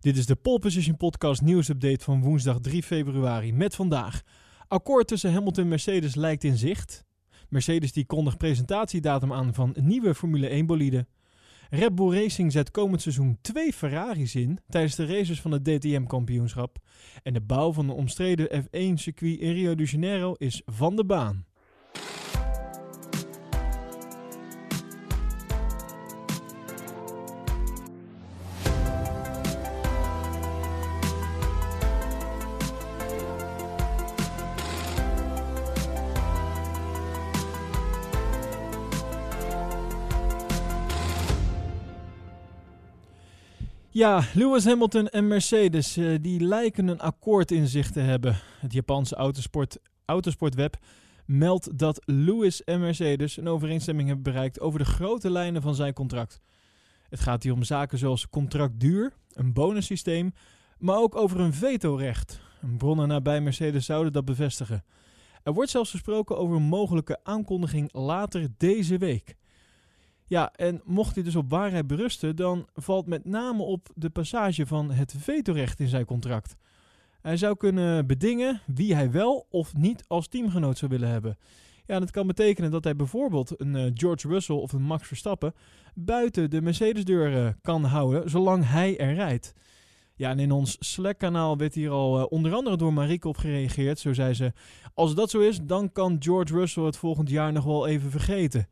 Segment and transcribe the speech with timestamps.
[0.00, 4.22] Dit is de Pole Position Podcast nieuwsupdate van woensdag 3 februari met vandaag.
[4.68, 7.04] Akkoord tussen Hamilton en Mercedes lijkt in zicht.
[7.48, 11.06] Mercedes die kondigt presentatiedatum aan van nieuwe Formule 1 bolide.
[11.70, 16.78] Red Bull Racing zet komend seizoen twee Ferraris in tijdens de races van het DTM-kampioenschap.
[17.22, 21.44] En de bouw van de omstreden F1-circuit in Rio de Janeiro is van de baan.
[44.00, 48.36] Ja, Lewis Hamilton en Mercedes uh, die lijken een akkoord in zich te hebben.
[48.58, 50.76] Het Japanse autosport, autosportweb
[51.26, 55.92] meldt dat Lewis en Mercedes een overeenstemming hebben bereikt over de grote lijnen van zijn
[55.92, 56.40] contract.
[57.08, 60.32] Het gaat hier om zaken zoals contractduur, een bonussysteem,
[60.78, 62.40] maar ook over een vetorecht.
[62.76, 64.84] Bronnen nabij Mercedes zouden dat bevestigen.
[65.42, 69.36] Er wordt zelfs gesproken over een mogelijke aankondiging later deze week.
[70.30, 74.66] Ja, en mocht dit dus op waarheid berusten, dan valt met name op de passage
[74.66, 76.56] van het vetorecht in zijn contract.
[77.20, 81.38] Hij zou kunnen bedingen wie hij wel of niet als teamgenoot zou willen hebben.
[81.86, 85.54] Ja, dat kan betekenen dat hij bijvoorbeeld een uh, George Russell of een Max Verstappen
[85.94, 89.54] buiten de Mercedes-deur kan houden, zolang hij er rijdt.
[90.14, 93.98] Ja, en in ons Slack-kanaal werd hier al uh, onder andere door Marieke op gereageerd.
[93.98, 94.52] Zo zei ze:
[94.94, 98.68] Als dat zo is, dan kan George Russell het volgend jaar nog wel even vergeten.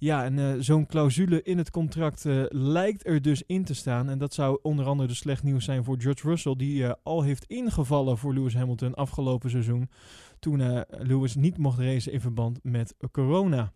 [0.00, 4.08] Ja, en uh, zo'n clausule in het contract uh, lijkt er dus in te staan.
[4.08, 7.22] En dat zou onder andere dus slecht nieuws zijn voor George Russell, die uh, al
[7.22, 9.90] heeft ingevallen voor Lewis Hamilton afgelopen seizoen.
[10.38, 13.72] Toen Lewis niet mocht racen in verband met corona.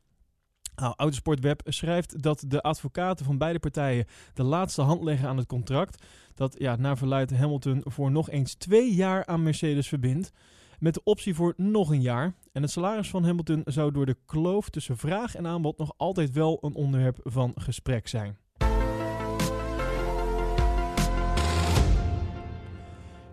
[0.77, 5.47] Nou, Autosportweb schrijft dat de advocaten van beide partijen de laatste hand leggen aan het
[5.47, 6.05] contract.
[6.35, 10.33] Dat ja, naar verluidt Hamilton voor nog eens twee jaar aan Mercedes verbindt
[10.79, 12.35] met de optie voor nog een jaar.
[12.53, 16.33] En het salaris van Hamilton zou door de kloof tussen vraag en aanbod nog altijd
[16.33, 18.37] wel een onderwerp van gesprek zijn.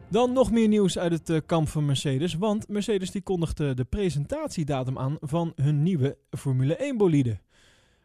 [0.09, 3.85] Dan nog meer nieuws uit het uh, kamp van Mercedes, want Mercedes die kondigde de
[3.85, 7.39] presentatiedatum aan van hun nieuwe Formule 1 bolide.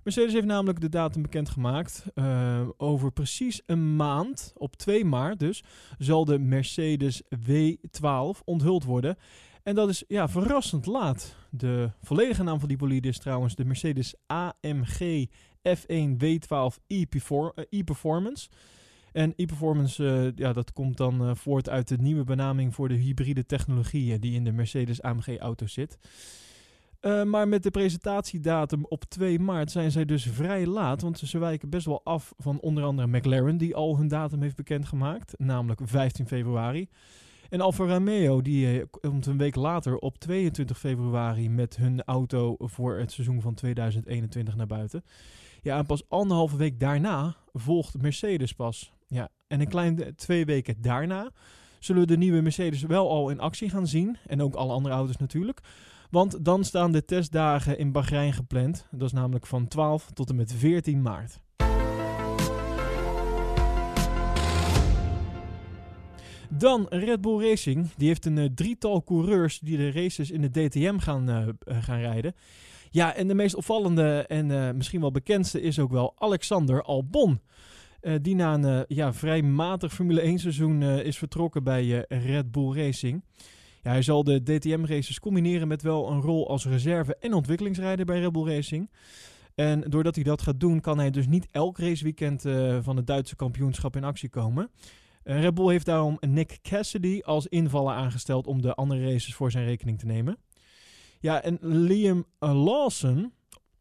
[0.02, 2.04] Mercedes heeft namelijk de datum bekendgemaakt.
[2.14, 5.64] Uh, over precies een maand, op 2 maart dus,
[5.98, 9.16] zal de Mercedes W12 onthuld worden.
[9.64, 11.36] En dat is ja, verrassend laat.
[11.50, 15.28] De volledige naam van die bolide is trouwens de Mercedes AMG
[15.68, 16.82] F1 W12
[17.68, 18.48] e-Performance.
[19.12, 22.94] En e-performance, uh, ja, dat komt dan uh, voort uit de nieuwe benaming voor de
[22.94, 25.98] hybride technologieën die in de Mercedes AMG auto zit.
[27.00, 31.02] Uh, maar met de presentatiedatum op 2 maart zijn zij dus vrij laat.
[31.02, 34.56] Want ze wijken best wel af van onder andere McLaren, die al hun datum heeft
[34.56, 35.38] bekendgemaakt.
[35.38, 36.88] Namelijk 15 februari.
[37.50, 42.56] En Alfa Romeo, die uh, komt een week later op 22 februari met hun auto
[42.58, 45.04] voor het seizoen van 2021 naar buiten.
[45.62, 48.92] Ja, en pas anderhalve week daarna volgt Mercedes pas.
[49.06, 51.30] Ja, en een kleine twee weken daarna
[51.78, 54.16] zullen we de nieuwe Mercedes wel al in actie gaan zien.
[54.26, 55.60] En ook alle andere auto's natuurlijk.
[56.10, 58.86] Want dan staan de testdagen in Bahrein gepland.
[58.90, 61.40] Dat is namelijk van 12 tot en met 14 maart.
[66.64, 67.90] Dan Red Bull Racing.
[67.96, 71.46] Die heeft een uh, drietal coureurs die de races in de DTM gaan, uh,
[71.82, 72.34] gaan rijden.
[72.90, 77.40] Ja, en de meest opvallende en misschien wel bekendste is ook wel Alexander Albon.
[78.22, 83.24] die na een ja, vrij matig Formule 1 seizoen is vertrokken bij Red Bull Racing.
[83.82, 88.32] Hij zal de DTM-races combineren met wel een rol als reserve- en ontwikkelingsrijder bij Red
[88.32, 88.90] Bull Racing.
[89.54, 92.42] En doordat hij dat gaat doen, kan hij dus niet elk raceweekend
[92.80, 94.70] van het Duitse kampioenschap in actie komen.
[95.24, 99.50] Uh, Red Bull heeft daarom Nick Cassidy als invaller aangesteld om de andere races voor
[99.50, 100.38] zijn rekening te nemen.
[101.20, 103.32] Ja, en Liam Lawson,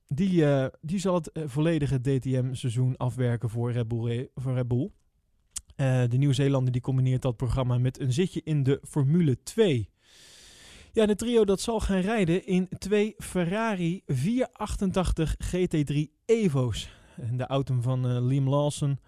[0.07, 4.29] die, uh, die zal het volledige DTM-seizoen afwerken voor Red Bull.
[4.35, 4.91] Voor Red Bull.
[5.75, 9.89] de Nieuw-Zeelander die combineert dat programma met een zitje in de Formule 2.
[10.91, 15.95] Ja, de trio dat zal gaan rijden in twee Ferrari 488 GT3
[16.25, 16.89] Evo's.
[17.31, 18.99] De auto van Liam Lawson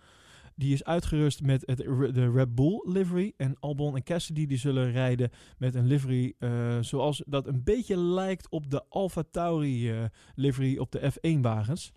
[0.56, 1.78] die is uitgerust met het,
[2.14, 3.34] de Red Bull livery.
[3.38, 7.98] En Albon en Cassidy die zullen rijden met een livery uh, zoals dat een beetje
[7.98, 10.06] lijkt op de Alfa Tauri uh,
[10.36, 11.92] livery op de F1-wagens.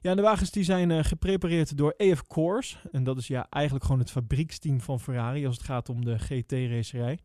[0.00, 2.76] Ja, de wagens die zijn uh, geprepareerd door AF Course.
[2.92, 6.18] En dat is ja eigenlijk gewoon het fabrieksteam van Ferrari als het gaat om de
[6.18, 7.18] GT-racerij.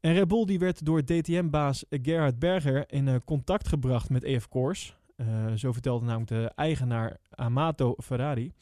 [0.00, 4.92] En Red Bull die werd door DTM-baas Gerhard Berger in contact gebracht met EF Course.
[5.16, 8.52] Uh, zo vertelde namelijk de eigenaar Amato Ferrari.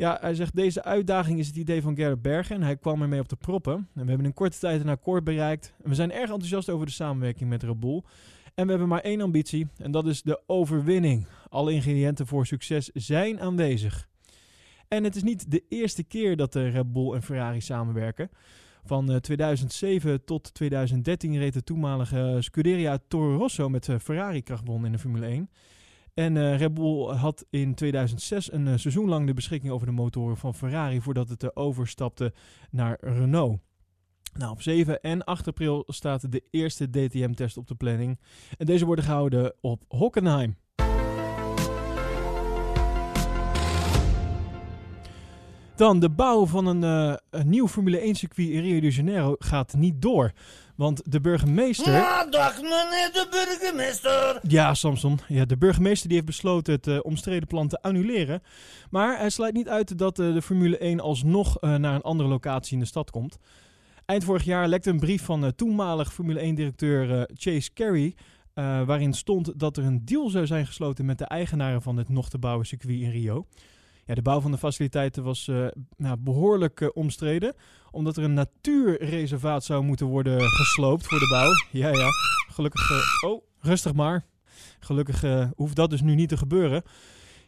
[0.00, 3.20] Ja, hij zegt deze uitdaging is het idee van Gerrit Bergen en hij kwam ermee
[3.20, 3.74] op de proppen.
[3.74, 5.74] En we hebben in korte tijd een akkoord bereikt.
[5.82, 8.02] En we zijn erg enthousiast over de samenwerking met Red Bull.
[8.54, 11.26] En we hebben maar één ambitie en dat is de overwinning.
[11.48, 14.08] Alle ingrediënten voor succes zijn aanwezig.
[14.88, 18.30] En het is niet de eerste keer dat de Red Bull en Ferrari samenwerken.
[18.84, 24.86] Van 2007 eh, tot 2013 reed de toenmalige Scuderia Toro Rosso met eh, Ferrari krachtbron
[24.86, 25.50] in de Formule 1.
[26.14, 30.36] En uh, Red Bull had in 2006 een seizoen lang de beschikking over de motoren
[30.36, 32.32] van Ferrari voordat het overstapte
[32.70, 33.60] naar Renault.
[34.34, 38.18] Nou, op 7 en 8 april staat de eerste DTM-test op de planning.
[38.58, 40.56] En deze worden gehouden op Hockenheim.
[45.76, 49.34] Dan de bouw van een, uh, een nieuw Formule 1 circuit in Rio de Janeiro
[49.38, 50.32] gaat niet door.
[50.80, 51.92] Want de burgemeester.
[51.92, 54.40] Ja, dag meneer de burgemeester.
[54.42, 55.20] Ja, Samson.
[55.28, 58.42] Ja, de burgemeester die heeft besloten het uh, omstreden plan te annuleren.
[58.90, 62.72] Maar hij sluit niet uit dat uh, de Formule 1 alsnog naar een andere locatie
[62.72, 63.38] in de stad komt.
[64.06, 68.14] Eind vorig jaar lekte een brief van toenmalig Formule 1-directeur Chase Carey.
[68.86, 72.28] waarin stond dat er een deal zou zijn gesloten met de eigenaren van het nog
[72.28, 73.46] te bouwen circuit in Rio.
[74.14, 75.66] De bouw van de faciliteiten was uh,
[75.96, 77.54] nou, behoorlijk uh, omstreden.
[77.90, 81.80] Omdat er een natuurreservaat zou moeten worden gesloopt voor de bouw.
[81.80, 82.08] Ja, ja.
[82.48, 82.90] Gelukkig.
[82.90, 84.24] Uh, oh, rustig maar.
[84.80, 85.24] Gelukkig
[85.56, 86.82] hoeft dat dus nu niet te gebeuren.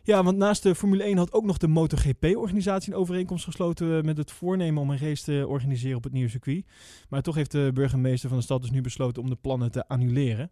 [0.04, 4.16] Ja, want naast de Formule 1 had ook nog de MotoGP-organisatie een overeenkomst gesloten met
[4.16, 6.64] het voornemen om een race te organiseren op het nieuwe circuit.
[7.08, 9.88] Maar toch heeft de burgemeester van de stad dus nu besloten om de plannen te
[9.88, 10.50] annuleren.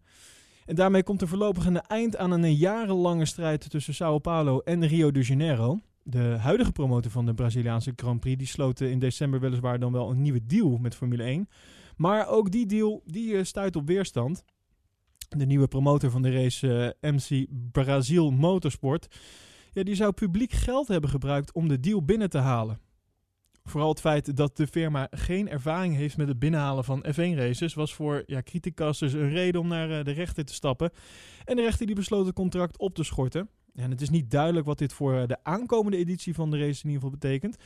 [0.66, 4.86] En daarmee komt er voorlopig een eind aan een jarenlange strijd tussen Sao Paulo en
[4.86, 5.78] Rio de Janeiro.
[6.10, 10.10] De huidige promotor van de Braziliaanse Grand Prix die sloot in december weliswaar dan wel
[10.10, 11.48] een nieuwe deal met Formule 1.
[11.96, 14.44] Maar ook die deal die uh, stuit op weerstand.
[15.28, 19.20] De nieuwe promotor van de race uh, MC Brazil Motorsport.
[19.72, 22.80] Ja, die zou publiek geld hebben gebruikt om de deal binnen te halen.
[23.64, 27.94] Vooral het feit dat de firma geen ervaring heeft met het binnenhalen van F1-races was
[27.94, 30.90] voor ja, criticasters een reden om naar uh, de rechter te stappen.
[31.44, 33.48] En de rechter die besloot het contract op te schorten.
[33.74, 36.90] En het is niet duidelijk wat dit voor de aankomende editie van de race in
[36.90, 37.56] ieder geval betekent.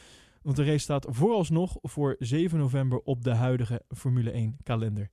[0.42, 5.10] Want de race staat vooralsnog voor 7 november op de huidige Formule 1 kalender.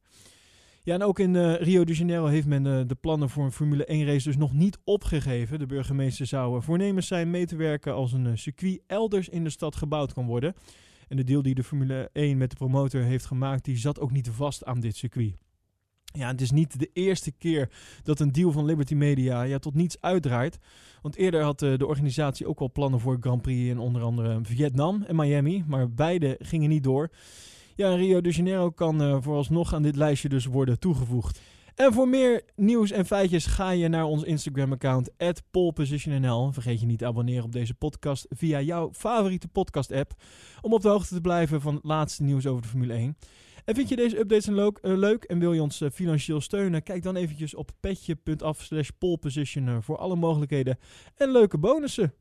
[0.83, 3.51] Ja, en ook in uh, Rio de Janeiro heeft men uh, de plannen voor een
[3.51, 5.59] Formule 1 race dus nog niet opgegeven.
[5.59, 9.75] De burgemeester zou voornemens zijn mee te werken als een circuit elders in de stad
[9.75, 10.55] gebouwd kan worden.
[11.07, 14.11] En de deal die de Formule 1 met de promotor heeft gemaakt, die zat ook
[14.11, 15.35] niet vast aan dit circuit.
[16.13, 17.69] Ja, het is niet de eerste keer
[18.03, 20.59] dat een deal van Liberty Media ja, tot niets uitdraait.
[21.01, 25.03] Want eerder had de organisatie ook al plannen voor Grand Prix in onder andere Vietnam
[25.07, 25.63] en Miami.
[25.67, 27.09] Maar beide gingen niet door.
[27.75, 31.41] Ja, Rio de Janeiro kan uh, vooralsnog aan dit lijstje dus worden toegevoegd.
[31.75, 35.09] En voor meer nieuws en feitjes ga je naar ons Instagram-account
[35.51, 36.51] @polepositionnl.
[36.51, 40.13] Vergeet je niet te abonneren op deze podcast via jouw favoriete podcast-app
[40.61, 43.17] om op de hoogte te blijven van het laatste nieuws over de Formule 1.
[43.65, 46.83] En vind je deze updates leuk, uh, leuk en wil je ons uh, financieel steunen?
[46.83, 50.77] Kijk dan eventjes op petje.af slash poleposition voor alle mogelijkheden
[51.15, 52.13] en leuke bonussen.